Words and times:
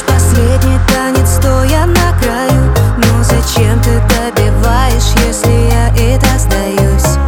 Наш 0.00 0.14
последний 0.14 0.78
танец, 0.88 1.36
стоя 1.36 1.86
на 1.86 2.18
краю 2.20 2.72
Но 2.96 3.22
зачем 3.22 3.80
ты 3.82 4.00
добиваешь, 4.08 5.12
если 5.26 5.50
я 5.70 5.88
и 5.94 6.18
так 6.18 6.38
сдаюсь? 6.38 7.18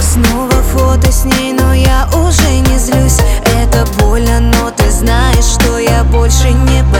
Снова 0.00 0.62
фото 0.72 1.10
с 1.12 1.24
ней, 1.24 1.52
но 1.52 1.74
я 1.74 2.08
уже 2.12 2.60
не 2.70 2.78
злюсь 2.78 3.18
Это 3.60 3.84
больно, 3.98 4.40
но 4.40 4.70
ты 4.70 4.90
знаешь, 4.90 5.44
что 5.44 5.78
я 5.78 6.02
больше 6.04 6.50
не 6.50 6.82
боюсь 6.82 6.95